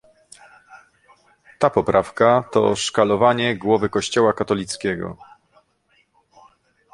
[1.59, 5.17] Ta poprawka to szkalowanie głowy kościoła katolickiego